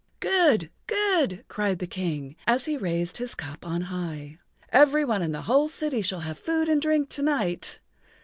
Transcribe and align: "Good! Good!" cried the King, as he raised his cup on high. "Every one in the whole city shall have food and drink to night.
"Good! 0.19 0.71
Good!" 0.87 1.45
cried 1.47 1.77
the 1.77 1.85
King, 1.85 2.35
as 2.47 2.65
he 2.65 2.75
raised 2.75 3.17
his 3.17 3.35
cup 3.35 3.63
on 3.63 3.81
high. 3.81 4.39
"Every 4.71 5.05
one 5.05 5.21
in 5.21 5.31
the 5.31 5.43
whole 5.43 5.67
city 5.67 6.01
shall 6.01 6.21
have 6.21 6.39
food 6.39 6.67
and 6.67 6.81
drink 6.81 7.09
to 7.09 7.21
night. 7.21 7.79